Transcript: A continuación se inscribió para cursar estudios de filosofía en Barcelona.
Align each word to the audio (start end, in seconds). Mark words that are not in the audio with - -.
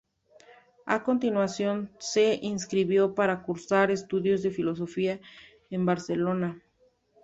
A 0.87 1.03
continuación 1.03 1.91
se 1.99 2.39
inscribió 2.41 3.13
para 3.13 3.43
cursar 3.43 3.91
estudios 3.91 4.41
de 4.41 4.49
filosofía 4.49 5.19
en 5.69 5.85
Barcelona. 5.85 6.59